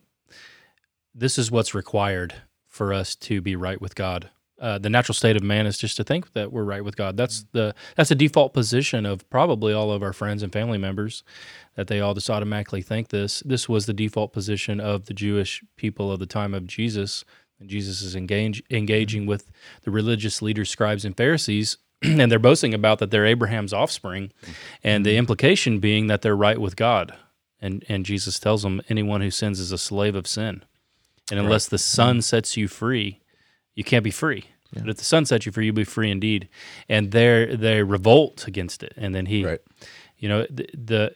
[1.14, 2.34] this is what's required
[2.76, 4.30] for us to be right with God.
[4.60, 7.16] Uh, the natural state of man is just to think that we're right with God.
[7.16, 7.48] That's mm.
[7.54, 11.24] the that's a default position of probably all of our friends and family members
[11.76, 13.42] that they all just automatically think this.
[13.46, 17.24] This was the default position of the Jewish people of the time of Jesus.
[17.60, 19.28] And Jesus is engage, engaging mm.
[19.28, 19.52] with
[19.84, 24.32] the religious leaders, scribes, and Pharisees, and they're boasting about that they're Abraham's offspring,
[24.84, 25.20] and the mm-hmm.
[25.20, 27.16] implication being that they're right with God.
[27.62, 30.64] And and Jesus tells them anyone who sins is a slave of sin,
[31.32, 33.22] and unless the Son sets you free,
[33.74, 34.46] you can't be free.
[34.74, 36.50] But if the Son sets you free, you'll be free indeed.
[36.90, 39.62] And they they revolt against it, and then he, Right.
[40.18, 41.16] you know, the, the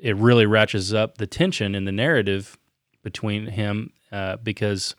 [0.00, 2.56] it really ratchets up the tension in the narrative
[3.02, 4.94] between him uh, because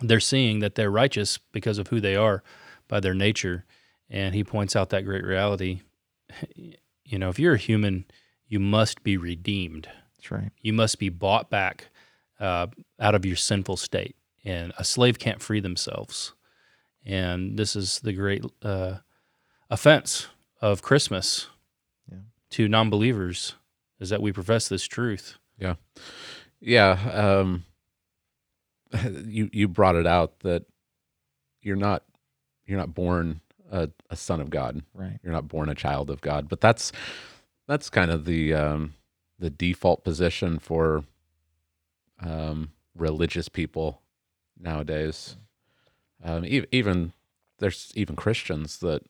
[0.00, 2.42] they're seeing that they're righteous because of who they are
[2.88, 3.64] by their nature,
[4.08, 5.80] and he points out that great reality.
[7.04, 8.04] You know, if you're a human,
[8.46, 10.52] you must be redeemed That's right.
[10.60, 11.88] you must be bought back
[12.40, 12.66] uh,
[12.98, 14.16] out of your sinful state.
[14.44, 16.32] And a slave can't free themselves.
[17.04, 18.96] And this is the great uh,
[19.70, 20.28] offense
[20.62, 21.48] of Christmas
[22.10, 22.18] Yeah.
[22.50, 23.54] to non believers
[23.98, 25.36] is that we profess this truth.
[25.58, 25.74] Yeah,
[26.60, 26.92] Yeah.
[27.12, 27.64] um,
[29.26, 30.64] you you brought it out that
[31.62, 32.02] you're not
[32.66, 34.82] you're not born a, a son of God.
[34.94, 35.18] Right.
[35.22, 36.48] You're not born a child of God.
[36.48, 36.92] But that's
[37.68, 38.94] that's kind of the um,
[39.38, 41.04] the default position for
[42.24, 44.02] um, religious people
[44.58, 45.36] nowadays.
[46.22, 47.12] Um, e- even
[47.58, 49.02] there's even Christians that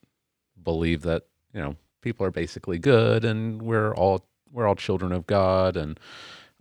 [0.63, 5.27] believe that you know people are basically good and we're all we're all children of
[5.27, 5.99] God and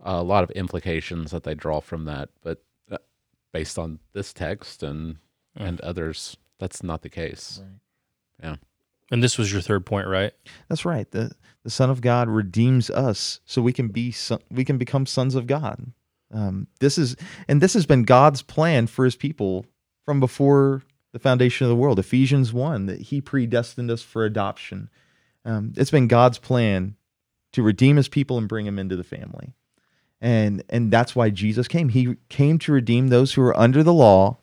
[0.00, 2.30] a lot of implications that they draw from that.
[2.42, 2.98] But uh,
[3.52, 5.16] based on this text and
[5.58, 5.66] Mm.
[5.66, 7.60] and others, that's not the case.
[8.40, 8.56] Right.
[9.10, 10.32] And this was your third point, right?
[10.68, 11.10] That's right.
[11.10, 11.32] The
[11.64, 15.34] the Son of God redeems us so we can be son, we can become sons
[15.34, 15.92] of God.
[16.32, 17.16] Um, this is
[17.48, 19.66] and this has been God's plan for his people
[20.04, 21.98] from before the foundation of the world.
[21.98, 24.88] Ephesians 1 that he predestined us for adoption.
[25.44, 26.96] Um, it's been God's plan
[27.52, 29.54] to redeem his people and bring them into the family.
[30.20, 31.88] And and that's why Jesus came.
[31.88, 34.38] He came to redeem those who are under the law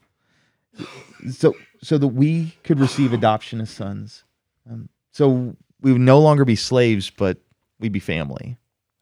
[1.31, 4.23] so so that we could receive adoption as sons.
[4.69, 7.37] Um, so we would no longer be slaves, but
[7.79, 8.57] we'd be family.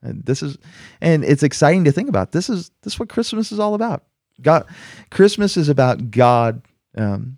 [0.06, 0.58] And this is,
[1.02, 2.32] and it's exciting to think about.
[2.32, 4.04] This is this is what Christmas is all about.
[4.41, 4.65] God,
[5.12, 6.62] Christmas is about God
[6.98, 7.38] um,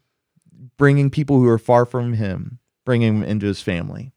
[0.78, 4.12] bringing people who are far from Him, bringing them into His family.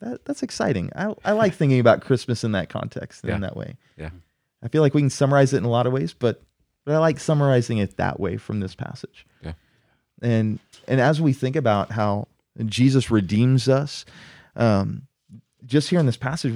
[0.00, 0.90] That, that's exciting.
[0.94, 3.76] I, I like thinking about Christmas in that context and in that way.
[3.96, 4.10] Yeah.
[4.62, 6.42] I feel like we can summarize it in a lot of ways, but
[6.84, 9.26] but I like summarizing it that way from this passage.
[9.42, 9.52] Yeah.
[10.22, 12.28] And and as we think about how
[12.64, 14.04] Jesus redeems us,
[14.54, 15.02] um,
[15.64, 16.54] just here in this passage,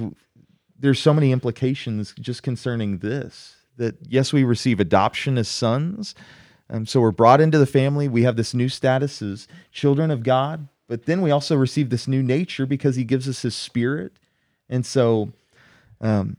[0.81, 3.55] there's so many implications just concerning this.
[3.77, 6.13] That yes, we receive adoption as sons,
[6.69, 8.07] um, so we're brought into the family.
[8.07, 12.07] We have this new status as children of God, but then we also receive this
[12.07, 14.13] new nature because He gives us His Spirit,
[14.69, 15.31] and so
[16.01, 16.37] um,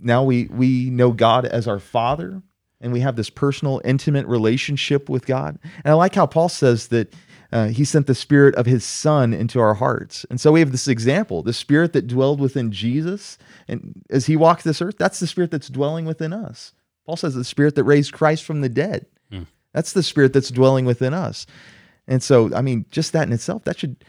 [0.00, 2.40] now we we know God as our Father,
[2.80, 5.58] and we have this personal, intimate relationship with God.
[5.84, 7.12] And I like how Paul says that
[7.54, 10.72] uh, He sent the Spirit of His Son into our hearts, and so we have
[10.72, 13.38] this example: the Spirit that dwelled within Jesus,
[13.68, 16.72] and as He walked this earth, that's the Spirit that's dwelling within us.
[17.06, 19.06] Paul says the Spirit that raised Christ from the dead.
[19.30, 19.44] Hmm.
[19.72, 21.46] That's the Spirit that's dwelling within us.
[22.06, 24.04] And so, I mean, just that in itself, that should,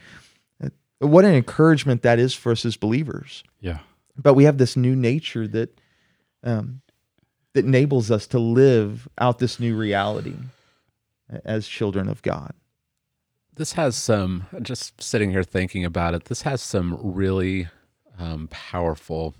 [0.62, 3.78] uh, what an encouragement that is for us as believers Yeah.
[4.16, 5.80] but we have this new nature that
[6.44, 6.82] um,
[7.54, 10.36] that enables us to live out this new reality
[11.44, 12.52] as children of God.
[13.56, 17.68] This has some, just sitting here thinking about it, this has some really
[18.18, 19.34] um, powerful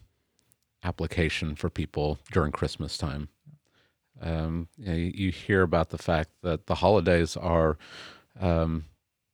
[0.83, 3.29] application for people during Christmas time.
[4.21, 7.77] Um, you, know, you, you hear about the fact that the holidays are
[8.41, 8.87] um,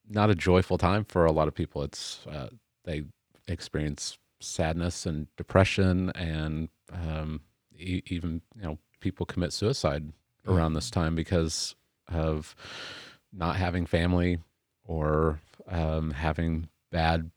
[0.08, 1.84] not a joyful time for a lot of people.
[1.84, 2.48] It's uh,
[2.84, 3.04] they
[3.46, 7.42] experience sadness and depression, and um,
[7.78, 10.12] e- even you know people commit suicide
[10.48, 11.76] around this time because
[12.08, 12.56] of
[13.32, 14.38] not having family
[14.84, 17.30] or um, having bad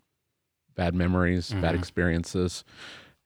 [0.75, 1.77] bad memories, bad Mhm.
[1.79, 2.63] experiences,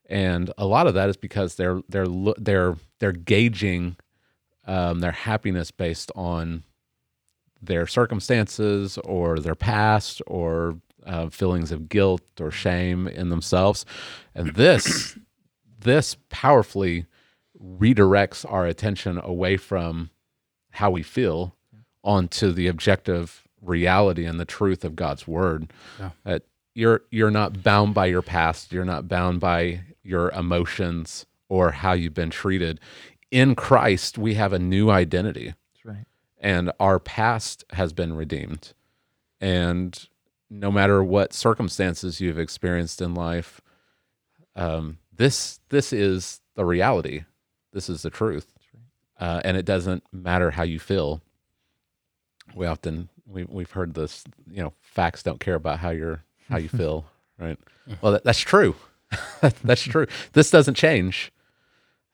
[0.08, 2.06] and a lot of that is because they're they're
[2.38, 3.96] they're they're gauging
[4.66, 6.62] um, their happiness based on
[7.62, 13.84] their circumstances or their past or uh, feelings of guilt or shame in themselves,
[14.34, 15.16] and this
[15.80, 17.06] this powerfully
[17.62, 20.10] redirects our attention away from
[20.72, 21.56] how we feel
[22.04, 25.72] onto the objective reality and the truth of God's word.
[25.98, 26.10] Yeah.
[26.24, 26.42] That
[26.74, 31.92] you're you're not bound by your past, you're not bound by your emotions or how
[31.92, 32.80] you've been treated.
[33.30, 36.04] In Christ, we have a new identity That's right.
[36.38, 38.72] and our past has been redeemed.
[39.40, 40.08] And
[40.48, 43.60] no matter what circumstances you've experienced in life,
[44.56, 47.24] um, this this is the reality.
[47.72, 48.52] This is the truth,
[49.20, 51.20] uh, and it doesn't matter how you feel.
[52.54, 54.24] We often we we've heard this.
[54.50, 57.06] You know, facts don't care about how you're how you feel,
[57.38, 57.58] right?
[58.02, 58.74] Well, that, that's true.
[59.64, 60.06] that's true.
[60.32, 61.32] This doesn't change,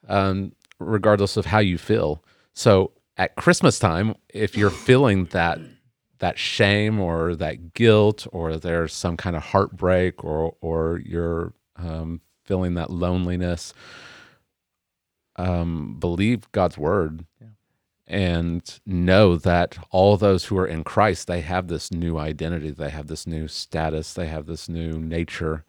[0.07, 2.23] um, regardless of how you feel.
[2.53, 5.59] So at Christmas time, if you're feeling that
[6.19, 12.21] that shame or that guilt, or there's some kind of heartbreak, or or you're um,
[12.43, 13.73] feeling that loneliness,
[15.35, 17.47] um, believe God's word Yeah.
[18.07, 22.89] And know that all those who are in Christ, they have this new identity, they
[22.89, 25.65] have this new status, they have this new nature,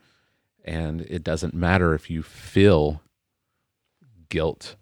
[0.65, 3.03] and it doesn't matter if you feel
[4.29, 4.77] guilt.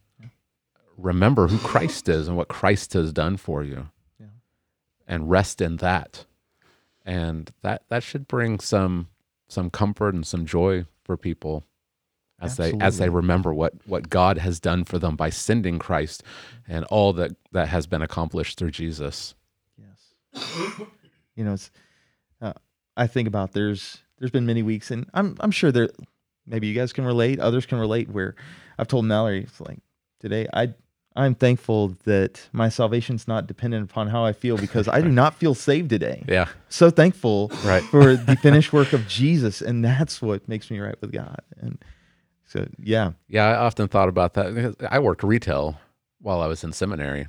[0.98, 3.88] Remember who Christ is and what Christ has done for you,
[4.20, 4.26] Yeah.
[5.06, 6.26] and rest in that,
[7.04, 9.08] and that that should bring some
[9.48, 11.64] some comfort and some joy for people
[12.40, 16.22] as they as they remember what what God has done for them by sending Christ
[16.68, 19.34] and all that that has been accomplished through Jesus.
[19.78, 20.80] Yes.
[21.34, 21.70] you know, it's,
[22.40, 22.52] uh,
[22.96, 25.88] I think about there's there's been many weeks, and I'm I'm sure there
[26.46, 28.10] maybe you guys can relate, others can relate.
[28.10, 28.34] Where
[28.78, 29.78] I've told Mallory, it's like
[30.20, 30.74] today I
[31.16, 35.34] I'm thankful that my salvation's not dependent upon how I feel because I do not
[35.34, 36.22] feel saved today.
[36.28, 37.82] Yeah, So thankful right.
[37.84, 41.40] for the finished work of Jesus, and that's what makes me right with God.
[41.58, 41.82] And
[42.46, 45.78] so yeah, Yeah, I often thought about that because I worked retail
[46.20, 47.26] while I was in seminary,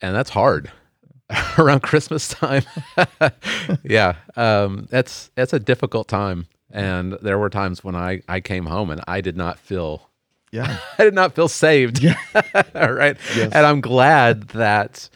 [0.00, 0.70] and that's hard
[1.58, 2.62] around Christmas time.
[3.82, 8.66] yeah, um, that's that's a difficult time, and there were times when I I came
[8.66, 10.08] home and I did not feel
[10.52, 12.02] yeah, I did not feel saved.
[12.02, 12.16] Yeah.
[12.74, 13.16] right.
[13.36, 13.52] Yes.
[13.52, 15.08] And I'm glad that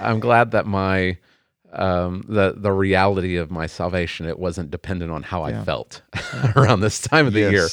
[0.00, 1.18] I'm glad that my
[1.72, 5.60] um the the reality of my salvation it wasn't dependent on how Yeah.
[5.60, 6.00] I felt
[6.56, 7.68] around this time of the year.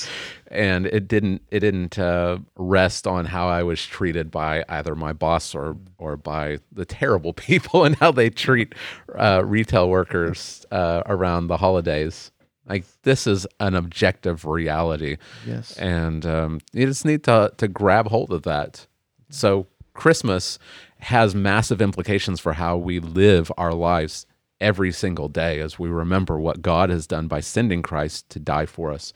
[0.52, 5.12] And it didn't it didn't uh, rest on how I was treated by either my
[5.12, 8.74] boss or or by the terrible people and how they treat
[9.18, 12.32] uh, retail workers uh, around the holidays.
[12.68, 18.08] Like this is an objective reality yes, and um, you just need to to grab
[18.08, 18.88] hold of that.
[19.30, 20.60] So Christmas
[21.00, 24.26] has massive implications for how we live our lives
[24.62, 28.66] every single day as we remember what God has done by sending Christ to die
[28.66, 29.14] for us,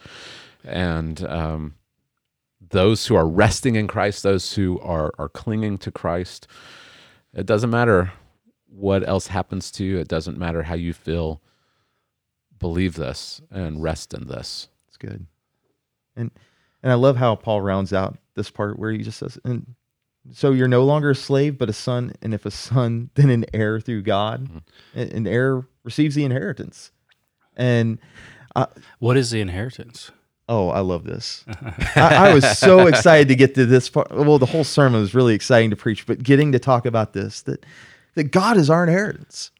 [0.64, 1.76] and um,
[2.70, 6.48] those who are resting in Christ, those who are are clinging to Christ.
[7.34, 8.12] It doesn't matter
[8.68, 9.98] what else happens to you.
[10.00, 11.42] It doesn't matter how you feel.
[12.58, 14.68] Believe this and rest in this.
[14.88, 15.26] It's good.
[16.16, 16.32] And
[16.84, 19.76] and I love how Paul rounds out this part where he just says, and
[20.32, 23.46] so you're no longer a slave, but a son, and if a son, then an
[23.54, 24.50] heir through God.
[24.94, 26.92] An an heir receives the inheritance.
[27.56, 28.00] And
[29.00, 30.12] What is the inheritance?
[30.50, 31.46] Oh, I love this.
[31.96, 34.12] I, I was so excited to get to this part.
[34.12, 37.42] Well, the whole sermon was really exciting to preach, but getting to talk about this
[37.44, 37.66] that
[38.16, 39.52] that God is our inheritance.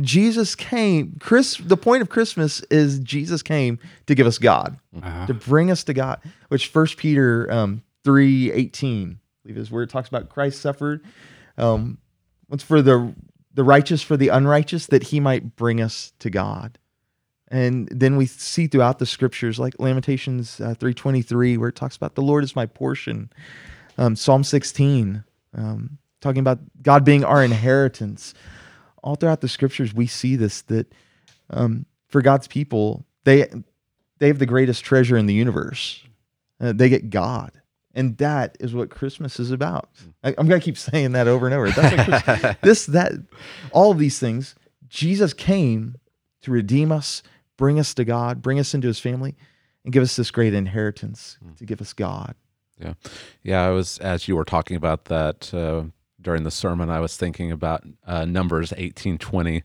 [0.00, 1.16] Jesus came.
[1.20, 5.26] Chris, the point of Christmas is Jesus came to give us God Uh-huh.
[5.26, 9.82] to bring us to God, which First Peter um, three eighteen, I believe is where
[9.82, 11.02] it talks about Christ suffered.
[11.58, 11.98] Um,
[12.48, 13.14] once for the
[13.54, 16.78] the righteous for the unrighteous, that He might bring us to God.
[17.48, 21.76] And then we see throughout the scriptures, like Lamentations uh, three twenty three, where it
[21.76, 23.30] talks about the Lord is my portion.
[23.98, 28.34] Um, Psalm sixteen, um, talking about God being our inheritance.
[29.02, 30.92] All throughout the scriptures, we see this that
[31.50, 33.48] um, for God's people, they
[34.18, 36.02] they have the greatest treasure in the universe.
[36.60, 37.52] Uh, they get God.
[37.94, 39.88] And that is what Christmas is about.
[40.22, 41.70] I, I'm going to keep saying that over and over.
[41.70, 43.12] That's this, that,
[43.72, 44.54] all of these things,
[44.88, 45.96] Jesus came
[46.42, 47.22] to redeem us,
[47.56, 49.36] bring us to God, bring us into his family,
[49.84, 52.34] and give us this great inheritance to give us God.
[52.78, 52.94] Yeah,
[53.42, 53.66] yeah.
[53.66, 55.84] I was as you were talking about that uh,
[56.20, 56.90] during the sermon.
[56.90, 59.62] I was thinking about uh, Numbers eighteen twenty,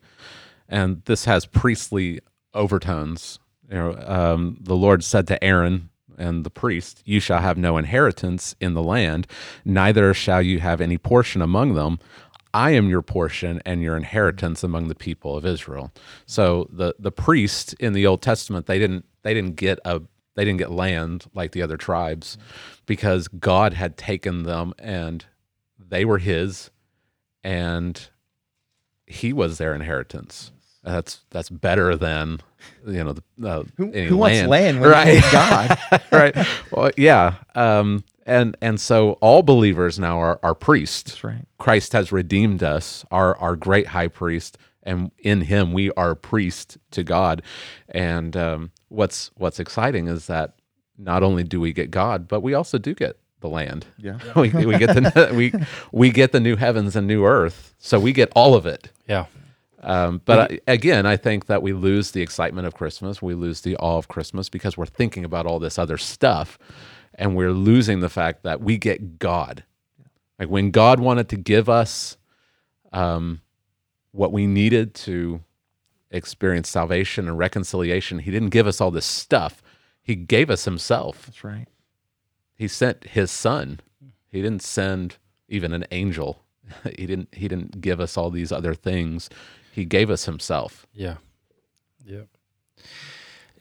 [0.69, 2.19] and this has priestly
[2.53, 3.39] overtones.
[3.69, 7.77] You know, um, the Lord said to Aaron and the priest, "You shall have no
[7.77, 9.27] inheritance in the land,
[9.65, 11.99] neither shall you have any portion among them."
[12.53, 15.91] I am your portion and your inheritance among the people of Israel.
[16.25, 20.01] So the the priest in the Old Testament they didn't they didn't get a
[20.35, 22.37] they didn't get land like the other tribes
[22.85, 25.25] because God had taken them and
[25.79, 26.71] they were his
[27.43, 28.09] and
[29.07, 30.51] he was their inheritance.
[30.83, 32.39] That's that's better than
[32.87, 34.49] you know the, uh, Who, who wants land.
[34.49, 35.21] land when right?
[35.31, 35.79] God?
[36.11, 36.47] right.
[36.71, 37.35] Well, yeah.
[37.55, 41.11] Um, and and so all believers now are are priests.
[41.11, 41.45] That's right.
[41.57, 46.77] Christ has redeemed us, our our great high priest, and in Him we are priest
[46.91, 47.41] to God.
[47.89, 50.55] And um, what's what's exciting is that
[50.97, 53.85] not only do we get God, but we also do get the land.
[53.97, 54.19] Yeah.
[54.35, 55.53] we, we get the we
[55.91, 57.75] we get the new heavens and new earth.
[57.79, 58.91] So we get all of it.
[59.07, 59.25] Yeah.
[59.83, 63.21] Um, but I, again, I think that we lose the excitement of Christmas.
[63.21, 66.59] We lose the awe of Christmas because we're thinking about all this other stuff,
[67.15, 69.63] and we're losing the fact that we get God.
[70.39, 72.17] Like when God wanted to give us
[72.91, 73.41] um,
[74.11, 75.41] what we needed to
[76.09, 79.61] experience salvation and reconciliation, He didn't give us all this stuff.
[80.01, 81.25] He gave us Himself.
[81.27, 81.67] That's right.
[82.55, 83.79] He sent His Son.
[84.29, 86.43] He didn't send even an angel.
[86.97, 87.27] He didn't.
[87.33, 89.29] He didn't give us all these other things.
[89.73, 90.87] He gave us Himself.
[90.93, 91.17] Yeah.
[92.05, 92.21] Yeah.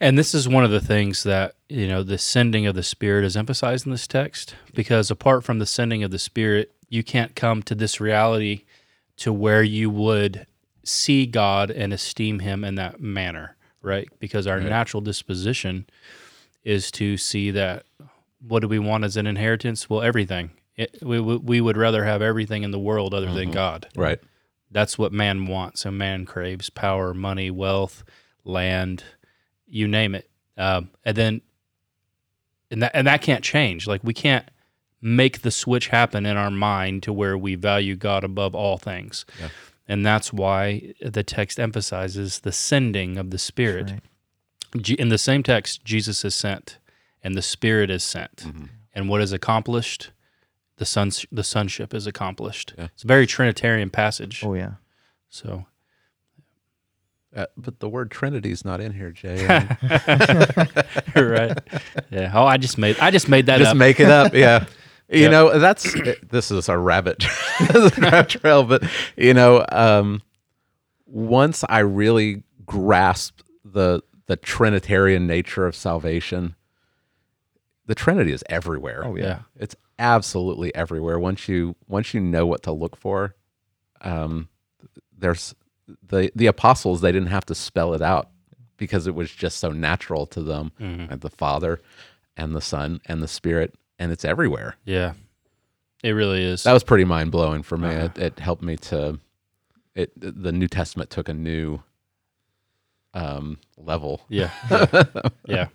[0.01, 3.23] And this is one of the things that, you know, the sending of the Spirit
[3.23, 7.35] is emphasized in this text because apart from the sending of the Spirit, you can't
[7.35, 8.63] come to this reality
[9.17, 10.47] to where you would
[10.83, 14.09] see God and esteem Him in that manner, right?
[14.19, 14.67] Because our Right.
[14.67, 15.85] natural disposition
[16.63, 17.85] is to see that
[18.45, 19.87] what do we want as an inheritance?
[19.87, 20.49] Well, everything.
[20.75, 23.51] It, we, we we would rather have everything in the world other than mm-hmm.
[23.51, 24.19] God Right.
[24.71, 28.03] that's what man wants and man craves power money wealth
[28.45, 29.03] land
[29.71, 31.41] you name it um, and then
[32.69, 34.49] and that and that can't change like we can't
[35.01, 39.25] make the switch happen in our mind to where we value god above all things
[39.39, 39.49] Yeah.
[39.87, 44.89] and that's why the text emphasizes the sending of the spirit Right.
[44.99, 46.77] In the same text jesus is sent
[47.23, 48.65] and the spirit is sent Mm-hmm.
[48.93, 50.11] and what is accomplished
[50.77, 52.87] the sons the sonship is accomplished Yeah.
[52.93, 54.73] it's a very trinitarian passage Oh yeah.
[55.29, 55.65] so
[57.35, 59.45] Uh, but the word Trinity is not in here, Jay.
[61.15, 61.57] right.
[62.09, 62.31] Yeah.
[62.33, 63.59] Oh, I just made I just made that up.
[63.59, 63.77] Just up.
[63.77, 64.33] make it up.
[64.33, 64.65] Yeah.
[65.13, 65.31] You Yep.
[65.31, 65.93] know, that's
[66.29, 67.25] this is a rabbit,
[67.97, 68.81] rabbit trail, but
[69.17, 70.21] you know, um,
[71.05, 76.55] once I really grasped the the Trinitarian nature of salvation,
[77.87, 79.03] the Trinity is everywhere.
[79.05, 79.23] Oh yeah.
[79.25, 79.39] yeah.
[79.57, 81.19] It's absolutely everywhere.
[81.19, 83.35] Once you once you know what to look for,
[83.99, 84.47] um,
[85.17, 85.53] there's
[86.07, 87.01] the the apostles.
[87.01, 88.29] They didn't have to spell it out
[88.77, 90.71] because it was just so natural to them.
[90.79, 91.11] Mhm.
[91.11, 91.81] And the Father,
[92.35, 94.75] and the Son, and the Spirit, and it's everywhere.
[94.85, 95.13] Yeah.
[96.03, 96.63] It really is.
[96.63, 97.89] That was pretty mind blowing for me.
[97.89, 98.09] Uh-huh.
[98.15, 99.19] It, it helped me to.
[99.93, 101.81] It the New Testament took a new
[103.13, 104.49] um, level yeah.
[105.47, 105.67] yeah.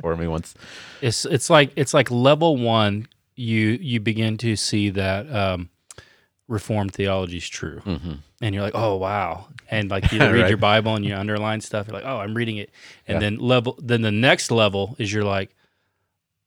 [0.00, 0.54] for me once.
[1.00, 5.70] It's it's like it's like level 1 you you begin to see that um
[6.48, 7.80] reformed theology is true.
[7.80, 10.48] hmm And you're like, "Oh, wow." And like you read Right.
[10.48, 12.70] your Bible and you underline stuff, you're like, "Oh, I'm reading it."
[13.06, 13.20] And Yeah.
[13.20, 15.54] then level then the next level is you're like,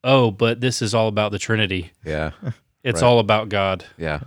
[0.04, 1.92] "Oh, but this is all about the Trinity.
[2.04, 2.32] Yeah,
[2.84, 3.08] It's Right.
[3.08, 4.20] all about God." yeah,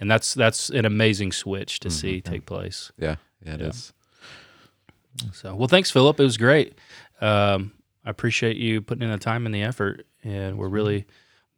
[0.00, 2.30] And that's that's an amazing switch to see Mm-hmm.
[2.32, 2.90] take place.
[2.98, 3.54] yeah, yeah.
[3.54, 3.66] It Yeah.
[3.68, 3.92] is.
[5.32, 6.20] So, well, thanks, Philip.
[6.20, 6.78] It was great.
[7.20, 7.72] Um,
[8.04, 11.06] I appreciate you putting in the time and the effort, and we're really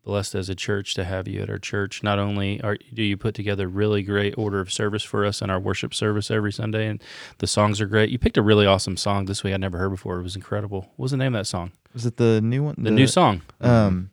[0.04, 2.02] blessed as a church to have you at our church.
[2.02, 5.50] Not only are do you put together really great order of service for us in
[5.50, 7.02] our worship service every Sunday, and
[7.38, 8.10] the songs are great.
[8.10, 9.54] You picked a really awesome song this week.
[9.54, 10.18] I'd never heard before.
[10.18, 10.82] It was incredible.
[10.96, 11.72] What was the name of that song?
[11.94, 12.76] Was it the new one?
[12.78, 13.42] The, new song.
[13.60, 14.10] Um.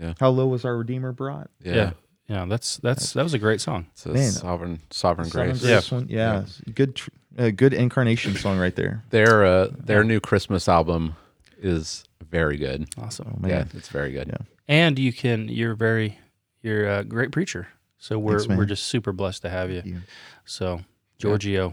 [0.00, 0.14] Yeah.
[0.18, 1.50] How low was our Redeemer brought?
[1.62, 1.74] Yeah.
[1.74, 1.90] Yeah.
[2.26, 3.86] Yeah, that's that's that was a great song.
[3.92, 4.32] It's a Man.
[4.32, 5.62] sovereign, sovereign Sovereign grace.
[5.62, 6.06] Grace one.
[6.08, 6.40] Yeah.
[6.40, 6.96] it's Good.
[6.96, 9.04] Tr- uh, good incarnation song right there.
[9.10, 11.16] Their uh, their new Christmas album
[11.60, 12.88] is very good.
[12.96, 13.32] Awesome.
[13.34, 13.50] Oh man.
[13.50, 14.28] Yeah, it's very good.
[14.28, 14.38] Yeah.
[14.68, 16.18] And you can you're very
[16.62, 17.68] you're a great preacher.
[17.98, 19.82] So we're Thanks, we're just super blessed to have you.
[19.84, 20.00] you.
[20.44, 20.80] So
[21.18, 21.68] Giorgio,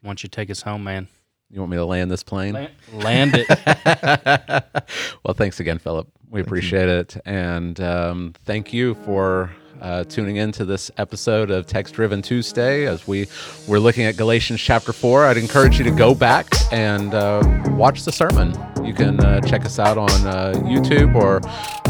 [0.00, 1.08] why don't you take us home, man?
[1.50, 2.54] You want me to land this plane?
[2.54, 3.48] Land, land it.
[5.24, 6.08] well, thanks again, Philip.
[6.28, 7.16] We appreciate it.
[7.24, 12.86] And um, thank you for uh, tuning in to this episode of Text Driven Tuesday
[12.86, 13.26] as we
[13.66, 15.26] we're looking at Galatians chapter 4.
[15.26, 18.54] I'd encourage you to go back and uh, watch the sermon.
[18.84, 21.38] You can uh, check us out on uh, YouTube or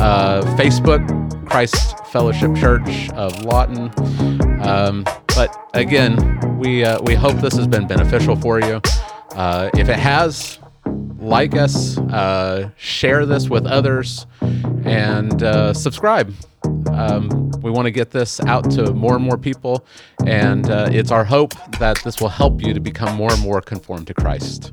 [0.00, 3.92] uh, Facebook, Christ Fellowship Church of Lawton.
[4.62, 5.04] Um,
[5.34, 8.80] but again, we, uh, we hope this has been beneficial for you.
[9.36, 10.58] If it has,
[11.24, 14.26] like us, uh, share this with others,
[14.84, 16.32] and uh, subscribe.
[16.94, 19.86] Um, we want to get this out to more and more people,
[20.26, 23.60] and uh, it's our hope that this will help you to become more and more
[23.60, 24.72] conformed to Christ.